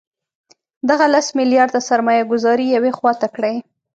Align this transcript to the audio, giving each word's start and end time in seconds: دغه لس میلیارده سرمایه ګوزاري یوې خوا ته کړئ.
دغه 0.89 1.05
لس 1.13 1.27
میلیارده 1.39 1.79
سرمایه 1.89 2.23
ګوزاري 2.31 2.67
یوې 2.75 2.91
خوا 2.97 3.11
ته 3.21 3.27
کړئ. 3.35 3.55